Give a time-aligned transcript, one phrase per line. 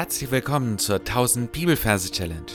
[0.00, 2.50] Herzlich willkommen zur 1000 Bibelverse Challenge.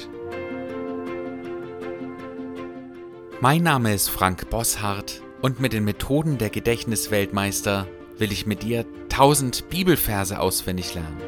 [3.39, 7.87] Mein Name ist Frank Bosshardt und mit den Methoden der Gedächtnisweltmeister
[8.17, 11.21] will ich mit dir 1000 Bibelverse auswendig lernen.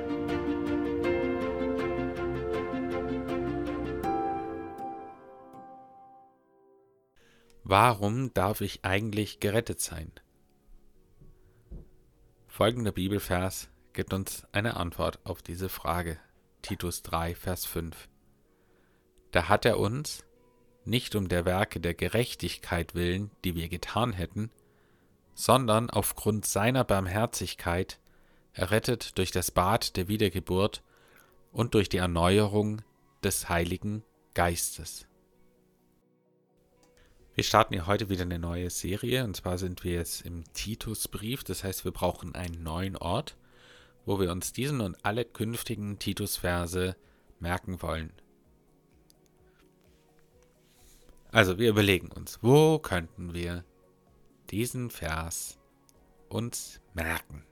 [7.64, 10.12] Warum darf ich eigentlich gerettet sein?
[12.48, 16.20] Folgender Bibelvers gibt uns eine Antwort auf diese Frage.
[16.62, 18.08] Titus 3, Vers 5.
[19.32, 20.24] Da hat er uns,
[20.86, 24.52] nicht um der Werke der Gerechtigkeit willen, die wir getan hätten,
[25.34, 28.00] sondern aufgrund seiner Barmherzigkeit
[28.54, 30.84] errettet durch das Bad der Wiedergeburt
[31.52, 32.84] und durch die Erneuerung
[33.24, 34.04] des Heiligen
[34.36, 35.08] Geistes.
[37.34, 41.44] Wir starten hier heute wieder eine neue Serie und zwar sind wir jetzt im Titusbrief,
[41.44, 43.36] das heißt wir brauchen einen neuen Ort
[44.08, 46.96] wo wir uns diesen und alle künftigen Titus-Verse
[47.40, 48.14] merken wollen.
[51.30, 53.66] Also wir überlegen uns, wo könnten wir
[54.50, 55.60] diesen Vers
[56.30, 57.44] uns merken?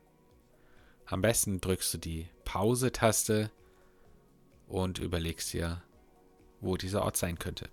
[1.05, 3.51] Am besten drückst du die Pause-Taste
[4.67, 5.83] und überlegst dir,
[6.61, 7.69] wo dieser Ort sein könnte.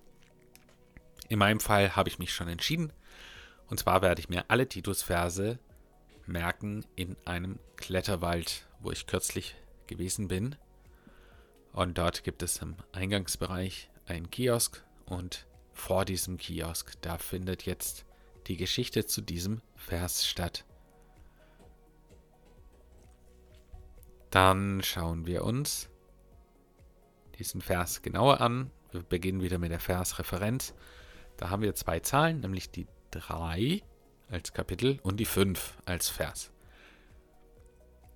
[1.29, 2.93] In meinem Fall habe ich mich schon entschieden.
[3.69, 5.61] Und zwar werde ich mir alle Titus-Verse
[6.27, 9.55] merken in einem Kletterwald, wo ich kürzlich
[9.87, 10.57] gewesen bin.
[11.73, 18.05] Und dort gibt es im Eingangsbereich einen Kiosk und vor diesem Kiosk, da findet jetzt
[18.47, 20.65] die Geschichte zu diesem Vers statt.
[24.31, 25.89] Dann schauen wir uns
[27.39, 28.71] diesen Vers genauer an.
[28.91, 30.75] Wir beginnen wieder mit der Versreferenz.
[31.37, 33.83] Da haben wir zwei Zahlen, nämlich die 3
[34.31, 36.51] als Kapitel und die 5 als Vers.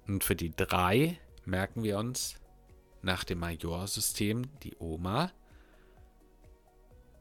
[0.07, 2.37] Und für die 3 merken wir uns
[3.03, 5.33] nach dem Majorsystem die Oma.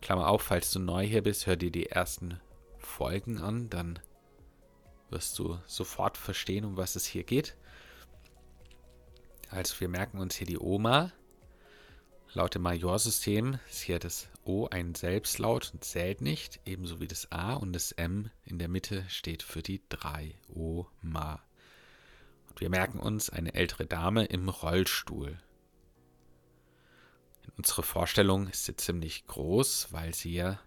[0.02, 2.40] Klammer auf, falls du neu hier bist, hör dir die ersten
[2.78, 4.00] Folgen an, dann
[5.10, 7.56] wirst du sofort verstehen, um was es hier geht.
[9.50, 11.12] Also wir merken uns hier die Oma.
[12.36, 17.32] Laut dem Majorsystem ist hier das O ein Selbstlaut und zählt nicht, ebenso wie das
[17.32, 20.36] A und das M in der Mitte steht für die 3.
[20.50, 21.42] Oma.
[22.50, 25.40] Und wir merken uns eine ältere Dame im Rollstuhl.
[27.44, 30.60] In unserer Vorstellung ist sie ziemlich groß, weil sie ja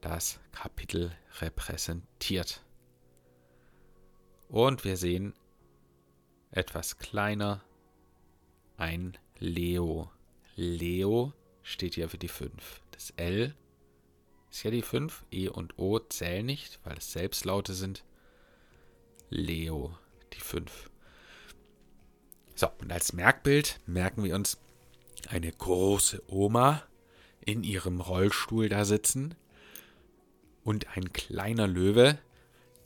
[0.00, 2.64] das Kapitel repräsentiert.
[4.48, 5.34] Und wir sehen
[6.50, 7.62] etwas kleiner
[8.76, 10.10] ein Leo.
[10.56, 11.32] Leo
[11.62, 12.52] steht ja für die 5.
[12.92, 13.54] Das L
[14.50, 15.24] ist ja die 5.
[15.30, 18.04] E und O zählen nicht, weil es Selbstlaute sind.
[19.30, 19.96] Leo,
[20.32, 20.90] die 5.
[22.54, 24.58] So, und als Merkbild merken wir uns
[25.28, 26.84] eine große Oma
[27.44, 29.34] in ihrem Rollstuhl da sitzen
[30.62, 32.18] und ein kleiner Löwe,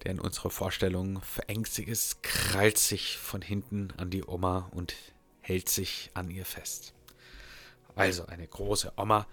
[0.03, 4.95] der in unserer Vorstellung verängstigt ist, krallt sich von hinten an die Oma und
[5.41, 6.95] hält sich an ihr fest.
[7.99, 9.27] Also eine große Oma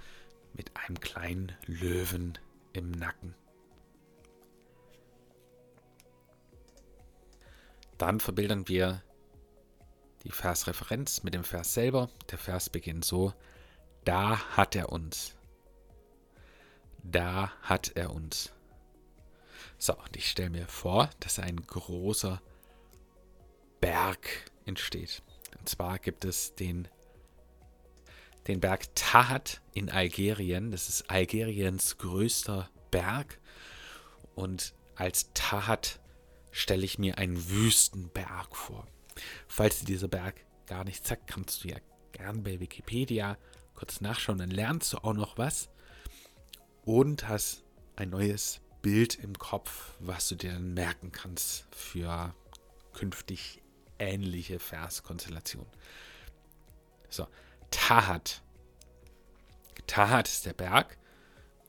[0.54, 2.40] mit einem kleinen Löwen
[2.74, 3.36] im Nacken.
[8.00, 9.04] Dann verbildern wir
[10.24, 12.10] die Versreferenz mit dem Vers selber.
[12.32, 13.34] Der Vers beginnt so:
[14.04, 15.38] Da hat er uns.
[17.04, 18.52] Da hat er uns.
[19.78, 22.42] So, und ich stelle mir vor, dass ein großer
[23.80, 25.22] Berg entsteht.
[25.60, 26.88] Und zwar gibt es den
[28.48, 30.72] den Berg Tahat in Algerien.
[30.72, 33.40] Das ist Algeriens größter Berg.
[34.36, 36.00] Und als Tahat
[36.52, 38.88] stelle ich mir einen Wüstenberg vor.
[39.48, 41.78] Falls dir dieser Berg gar nicht sagt, kannst du ja
[42.12, 43.38] gern bei Wikipedia
[43.74, 45.70] kurz nachschauen, dann lernst du auch noch was
[46.86, 47.64] und hast
[47.96, 52.34] ein neues Bild im Kopf, was du dir dann merken kannst für
[52.94, 53.62] künftig
[54.00, 55.70] ähnliche Verskonstellationen.
[57.10, 57.28] So,
[57.72, 58.42] Tahat.
[59.88, 60.98] Tahat ist der Berg.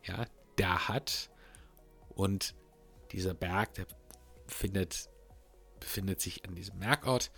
[0.04, 0.26] Ja,
[0.56, 1.30] Dahat.
[2.08, 2.54] Und
[3.12, 3.86] dieser Berg, der
[4.46, 5.10] findet,
[5.80, 7.30] befindet sich an diesem Merkort.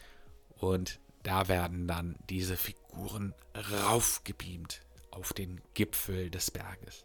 [0.57, 7.05] Und da werden dann diese Figuren raufgebeamt auf den Gipfel des Berges.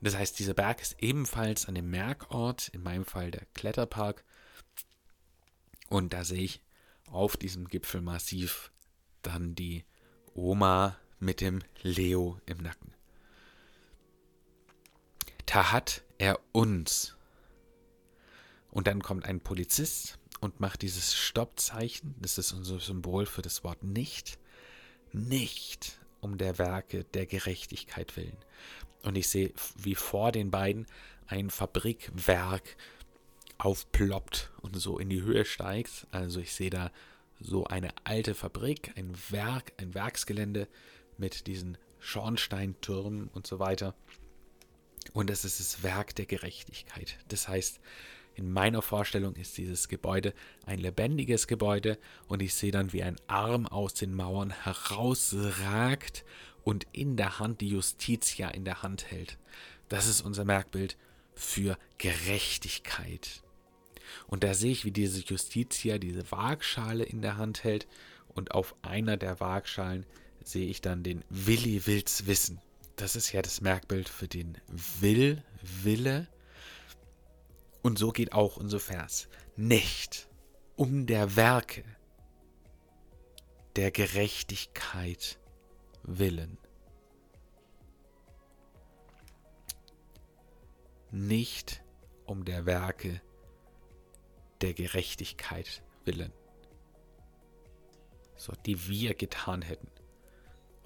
[0.00, 4.24] Das heißt, dieser Berg ist ebenfalls an dem Merkort, in meinem Fall der Kletterpark.
[5.88, 6.62] Und da sehe ich
[7.10, 8.70] auf diesem Gipfelmassiv
[9.22, 9.84] dann die
[10.38, 12.94] Oma mit dem Leo im Nacken.
[15.46, 17.16] Da hat er uns.
[18.70, 22.14] Und dann kommt ein Polizist und mache dieses Stoppzeichen.
[22.20, 24.38] Das ist unser Symbol für das Wort nicht.
[25.12, 28.36] Nicht um der Werke der Gerechtigkeit willen.
[29.02, 30.86] Und ich sehe, wie vor den beiden
[31.26, 32.76] ein Fabrikwerk
[33.56, 36.06] aufploppt und so in die Höhe steigt.
[36.12, 36.92] Also ich sehe da
[37.40, 40.68] so eine alte Fabrik, ein Werk, ein Werksgelände
[41.16, 43.94] mit diesen Schornsteintürmen und so weiter.
[45.12, 47.18] Und es ist das Werk der Gerechtigkeit.
[47.28, 47.80] Das heißt,
[48.34, 50.32] in meiner Vorstellung ist dieses Gebäude
[50.64, 51.98] ein lebendiges Gebäude
[52.28, 56.24] und ich sehe dann, wie ein Arm aus den Mauern herausragt
[56.62, 59.38] und in der Hand die Justitia in der Hand hält.
[59.88, 60.96] Das ist unser Merkbild
[61.34, 63.42] für Gerechtigkeit.
[64.26, 67.86] Und da sehe ich, wie diese Justitia diese Waagschale in der Hand hält
[68.28, 70.06] und auf einer der Waagschalen
[70.44, 72.60] sehe ich dann den Willi will's wissen.
[72.96, 74.58] Das ist ja das Merkbild für den
[75.00, 76.26] Will, Wille
[77.82, 79.28] und so geht auch unser Vers.
[79.56, 80.28] Nicht
[80.76, 81.84] um der Werke
[83.76, 85.38] der Gerechtigkeit
[86.02, 86.58] willen.
[91.10, 91.82] Nicht
[92.26, 93.22] um der Werke
[94.60, 96.32] der Gerechtigkeit willen.
[98.36, 99.88] So, die wir getan hätten.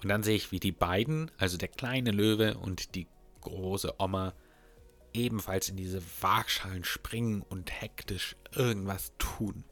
[0.01, 3.07] Und dann sehe ich, wie die beiden, also der kleine Löwe und die
[3.41, 4.33] große Oma,
[5.13, 9.63] ebenfalls in diese Waagschalen springen und hektisch irgendwas tun,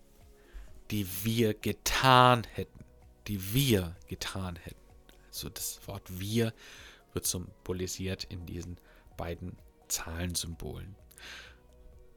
[0.91, 2.85] die wir getan hätten,
[3.27, 4.79] die wir getan hätten.
[5.27, 6.53] Also das Wort wir
[7.13, 8.77] wird symbolisiert in diesen
[9.17, 9.57] beiden
[9.87, 10.95] Zahlensymbolen.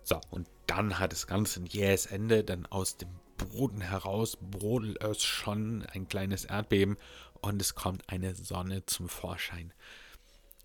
[0.03, 5.02] So, und dann hat das Ganze ein jähes Ende, dann aus dem Boden heraus brodelt
[5.02, 6.96] es schon ein kleines Erdbeben
[7.40, 9.72] und es kommt eine Sonne zum Vorschein.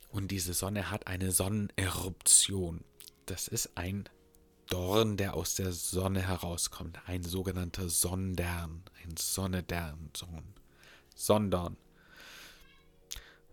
[0.10, 2.84] Und diese Sonne hat eine Sonneneruption.
[3.26, 4.10] Das ist ein
[4.68, 7.00] Dorn, der aus der Sonne herauskommt.
[7.06, 8.84] Ein sogenannter Sondern.
[9.04, 10.10] Ein Sonnedern.
[11.16, 11.78] Sondern.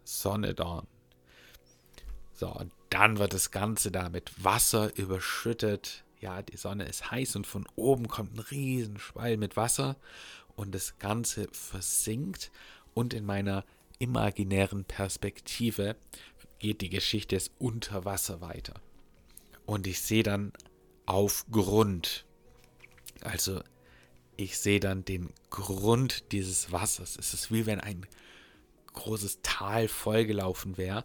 [0.05, 0.87] Sonnedorn.
[2.33, 6.05] So, und dann wird das Ganze da mit Wasser überschüttet.
[6.21, 9.97] Ja, die Sonne ist heiß und von oben kommt ein Riesenschwall mit Wasser
[10.55, 12.51] und das Ganze versinkt.
[12.95, 13.65] Und in meiner
[13.99, 15.97] imaginären Perspektive
[16.59, 18.75] geht die Geschichte des Unterwasser weiter.
[19.67, 20.53] Und ich sehe dann
[21.05, 22.25] auf Grund.
[23.21, 23.63] Also
[24.37, 27.17] ich sehe dann den Grund dieses Wassers.
[27.19, 28.07] Es ist wie wenn ein
[28.93, 31.05] großes Tal vollgelaufen wäre.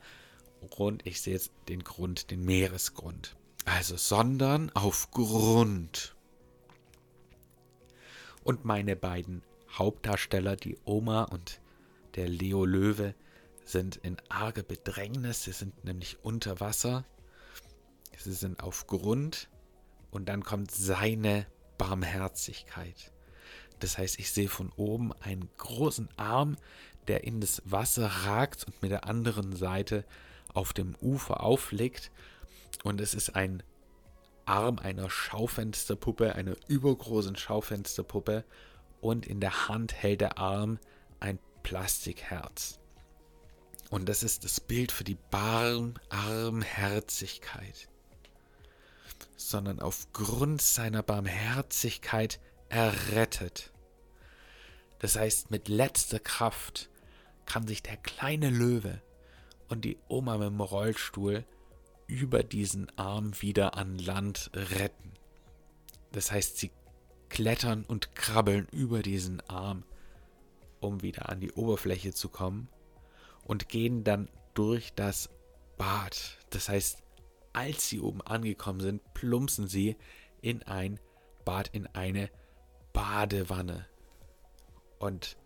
[0.78, 3.36] Und ich sehe jetzt den Grund, den Meeresgrund.
[3.66, 6.16] Also, sondern auf Grund.
[8.44, 11.62] Und meine beiden Hauptdarsteller, die Oma und
[12.16, 13.14] der Leo Löwe,
[13.64, 17.06] sind in arge Bedrängnis, sie sind nämlich unter Wasser,
[18.18, 19.50] sie sind auf Grund
[20.10, 21.46] und dann kommt seine
[21.78, 23.12] Barmherzigkeit.
[23.80, 26.58] Das heißt, ich sehe von oben einen großen Arm,
[27.08, 30.06] der in das Wasser ragt und mit der anderen Seite
[30.54, 32.12] auf dem Ufer aufliegt.
[32.84, 33.64] Und es ist ein
[34.46, 38.46] Arm einer Schaufensterpuppe, einer übergroßen Schaufensterpuppe.
[39.00, 40.80] Und in der Hand hält der Arm
[41.20, 42.80] ein Plastikherz.
[43.90, 47.90] Und das ist das Bild für die Barmherzigkeit.
[49.36, 53.72] Sondern aufgrund seiner Barmherzigkeit errettet.
[55.00, 56.90] Das heißt, mit letzter Kraft
[57.46, 59.02] kann sich der kleine Löwe
[59.68, 61.44] und die Oma mit dem Rollstuhl
[62.12, 65.14] über diesen Arm wieder an Land retten.
[66.12, 66.72] Das heißt, sie
[67.30, 69.84] klettern und krabbeln über diesen Arm,
[70.82, 72.68] um wieder an die Oberfläche zu kommen
[73.46, 75.30] und gehen dann durch das
[75.78, 76.38] Bad.
[76.50, 77.02] Das heißt,
[77.54, 79.96] als sie oben angekommen sind, plumpsen sie
[80.42, 81.00] in ein
[81.46, 82.30] Bad, in eine
[82.92, 83.88] Badewanne.
[85.00, 85.38] Und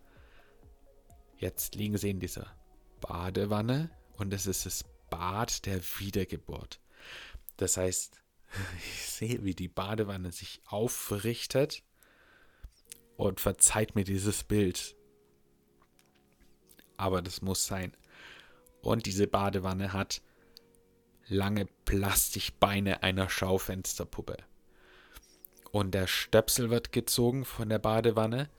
[1.38, 2.48] jetzt liegen sie in dieser
[3.02, 4.84] Badewanne und es ist das
[5.18, 6.80] Bad der Wiedergeburt.
[7.58, 8.22] Das heißt,
[8.78, 11.84] ich sehe, wie die Badewanne sich aufrichtet
[13.18, 14.96] und verzeiht mir dieses Bild
[16.98, 17.92] aber das muss sein.
[18.82, 20.22] Und diese Badewanne hat
[21.28, 24.38] lange Plastikbeine einer Schaufensterpuppe.
[25.72, 28.50] Und der Stöpsel wird gezogen von der Badewanne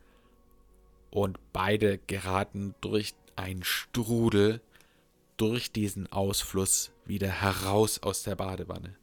[1.10, 4.60] und beide geraten durch einen Strudel
[5.36, 8.96] durch diesen Ausfluss wieder heraus aus der Badewanne.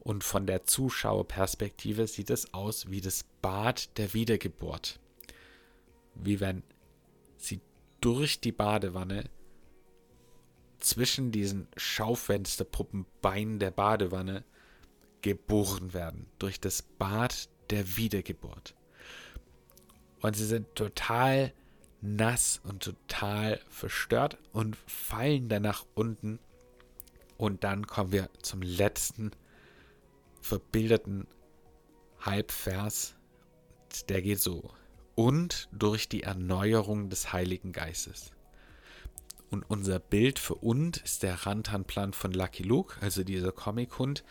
[0.00, 5.00] Und von der Zuschauerperspektive sieht es aus wie das Bad der Wiedergeburt.
[6.14, 6.62] Wie wenn
[7.36, 7.60] sie
[8.00, 9.28] durch die Badewanne
[10.78, 14.44] zwischen diesen Schaufensterpuppenbeinen der Badewanne
[15.22, 16.26] geboren werden.
[16.38, 18.74] Durch das Bad der Wiedergeburt.
[20.20, 21.52] Und sie sind total
[22.14, 26.38] nass und total verstört und fallen dann nach unten.
[27.36, 29.32] Und dann kommen wir zum letzten
[30.40, 31.26] verbilderten
[32.20, 33.14] Halbvers.
[34.08, 34.70] Der geht so.
[35.14, 38.32] Und durch die Erneuerung des Heiligen Geistes.
[39.50, 44.24] Und unser Bild für und ist der Rantanplan von Lucky Luke, also dieser Comic-Hund.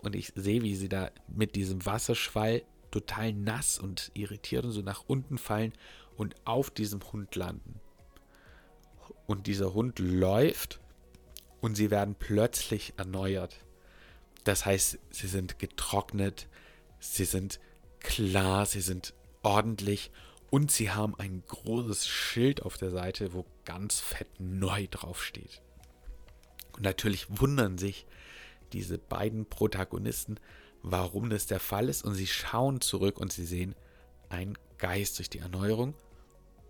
[0.00, 4.82] Und ich sehe, wie sie da mit diesem Wasserschwall total nass und irritiert und so
[4.82, 5.72] nach unten fallen
[6.20, 7.80] und auf diesem Hund landen.
[9.26, 10.78] Und dieser Hund läuft
[11.62, 13.56] und sie werden plötzlich erneuert.
[14.44, 16.46] Das heißt, sie sind getrocknet,
[16.98, 17.58] sie sind
[18.00, 20.10] klar, sie sind ordentlich
[20.50, 25.62] und sie haben ein großes Schild auf der Seite, wo ganz fett neu draufsteht.
[26.76, 28.04] Und natürlich wundern sich
[28.74, 30.36] diese beiden Protagonisten,
[30.82, 32.04] warum das der Fall ist.
[32.04, 33.74] Und sie schauen zurück und sie sehen
[34.28, 35.94] ein Geist durch die Erneuerung.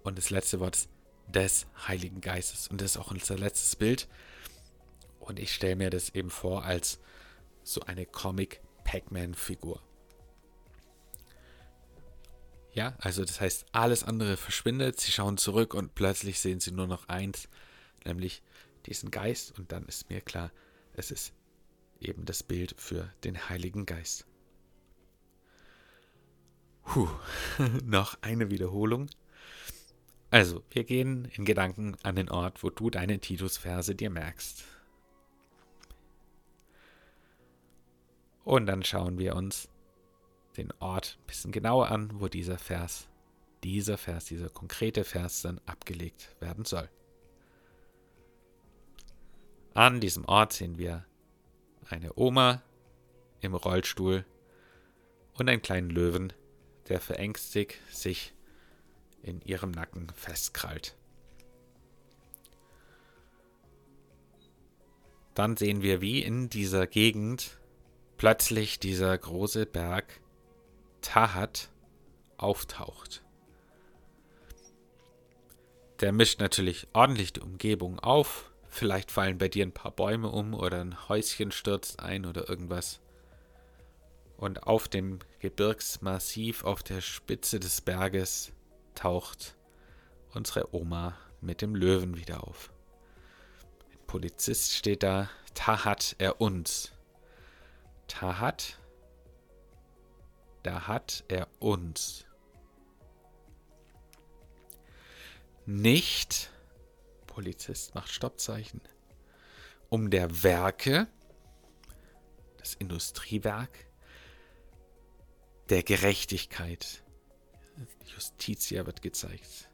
[0.03, 0.89] Und das letzte Wort ist
[1.31, 2.69] des Heiligen Geistes.
[2.69, 4.09] Und das ist auch unser letztes Bild.
[5.21, 6.99] Und ich stelle mir das eben vor als
[7.63, 9.81] so eine Comic-Pac-Man-Figur.
[12.73, 15.01] Ja, also das heißt, alles andere verschwindet.
[15.01, 17.49] Sie schauen zurück und plötzlich sehen sie nur noch eins,
[18.05, 18.43] nämlich
[18.87, 19.59] diesen Geist.
[19.59, 20.53] Und dann ist mir klar,
[20.95, 21.33] es ist
[22.01, 24.27] eben das Bild für den Heiligen Geist.
[26.85, 27.09] Puh,
[27.85, 29.09] noch eine Wiederholung.
[30.31, 34.65] Also, wir gehen in Gedanken an den Ort, wo du deine Titus-Verse dir merkst.
[38.45, 39.69] Und dann schauen wir uns
[40.57, 43.09] den Ort ein bisschen genauer an, wo dieser Vers,
[43.65, 46.89] dieser Vers, dieser konkrete Vers dann abgelegt werden soll.
[49.75, 51.07] An diesem Ort sehen wir
[51.89, 52.63] eine Oma
[53.41, 54.25] im Rollstuhl
[55.35, 56.33] und einen kleinen Löwen,
[56.89, 58.33] der verängstigt sich
[59.23, 60.97] in ihrem Nacken festkrallt.
[65.35, 67.59] Dann sehen wir, wie in dieser Gegend
[68.17, 70.21] plötzlich dieser große Berg
[71.01, 71.71] Tahat
[72.37, 73.23] auftaucht.
[76.01, 80.55] Der mischt natürlich ordentlich die Umgebung auf Vielleicht fallen bei dir ein paar Bäume um
[80.55, 83.01] oder ein Häuschen stürzt ein oder irgendwas.
[84.37, 88.53] Und auf dem Gebirgsmassiv auf der Spitze des Berges
[88.95, 89.57] taucht
[90.33, 92.73] unsere Oma mit dem Löwen wieder auf.
[93.91, 96.93] Ein Polizist steht da, Tahat er uns.
[98.07, 98.79] Tahat,
[100.63, 102.25] da hat er uns.
[105.67, 106.51] Nicht
[107.27, 108.81] Polizist macht Stoppzeichen.
[109.89, 111.07] Um der Werke,
[112.59, 113.87] das Industriewerk,
[115.69, 117.03] der Gerechtigkeit.
[118.07, 119.69] Justitia wird gezeigt.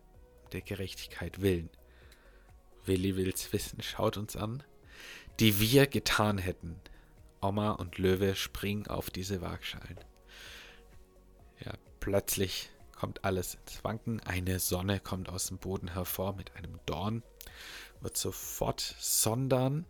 [0.53, 1.71] Der Gerechtigkeit willen.
[2.85, 4.63] Willi will's wissen, schaut uns an.
[5.41, 6.81] Die wir getan hätten.
[7.43, 9.99] Oma und Löwe springen auf diese Waagschalen.
[11.65, 14.21] Ja, plötzlich kommt alles ins Wanken.
[14.21, 17.23] Eine Sonne kommt aus dem Boden hervor mit einem Dorn
[18.01, 19.87] wird sofort sondern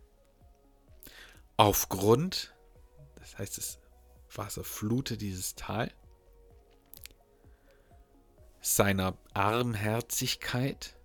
[1.55, 2.53] aufgrund,
[3.15, 3.79] das heißt, das
[4.33, 5.91] Wasser flutet dieses Tal,
[8.75, 10.95] seiner Armherzigkeit,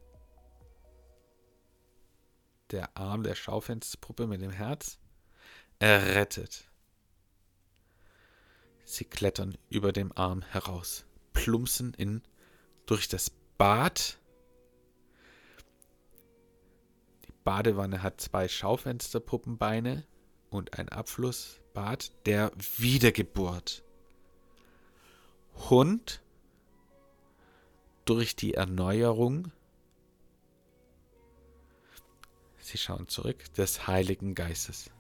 [2.71, 4.99] der Arm der Schaufensterpuppe mit dem Herz,
[5.79, 6.71] errettet.
[8.85, 12.23] Sie klettern über dem Arm heraus, plumpsen in
[12.87, 14.19] durch das Bad
[17.45, 20.05] Badewanne hat zwei Schaufensterpuppenbeine
[20.51, 23.83] und ein Abflussbad der Wiedergeburt.
[25.69, 26.22] Hund
[28.05, 29.53] durch die Erneuerung,
[32.59, 34.91] Sie schauen zurück, des Heiligen Geistes.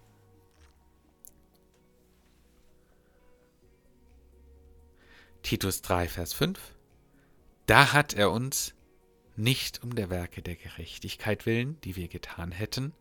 [5.42, 6.75] Titus 3, Vers 5.
[7.66, 8.75] Da hat er uns
[9.37, 12.92] nicht um der Werke der Gerechtigkeit willen, die wir getan hätten,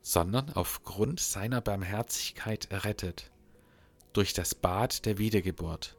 [0.00, 3.30] sondern aufgrund seiner Barmherzigkeit errettet,
[4.12, 5.96] durch das Bad der Wiedergeburt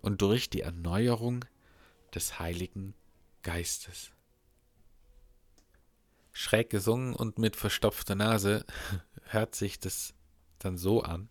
[0.00, 1.44] und durch die Erneuerung
[2.14, 2.94] des Heiligen
[3.42, 4.10] Geistes.
[6.32, 8.64] Schräg gesungen und mit verstopfter Nase
[9.30, 10.14] hört sich das
[10.58, 11.28] dann so an,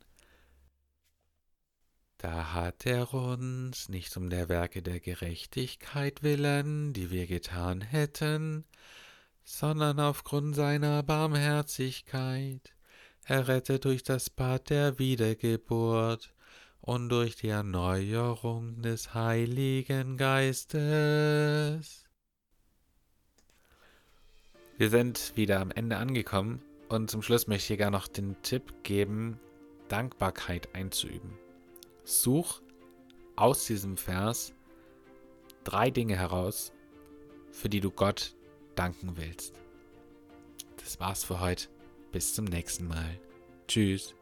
[2.17, 8.65] da hat er uns nicht um der Werke der Gerechtigkeit willen, die wir getan hätten,
[9.43, 12.73] sondern aufgrund seiner Barmherzigkeit.
[13.23, 16.33] Errettet durch das Bad der Wiedergeburt
[16.87, 20.79] und durch die Erneuerung des Heiligen Geistes.
[24.77, 28.73] Wir sind wieder am Ende angekommen und zum Schluss möchte ich gar noch den Tipp
[28.83, 29.37] geben,
[29.89, 31.33] Dankbarkeit einzuüben.
[32.05, 32.61] Such
[33.35, 34.53] aus diesem Vers
[35.65, 36.71] drei Dinge heraus,
[37.51, 38.33] für die du Gott
[38.75, 39.59] danken willst.
[40.77, 41.67] Das war's für heute.
[42.13, 43.19] Bis zum nächsten Mal.
[43.67, 44.16] Tschüss.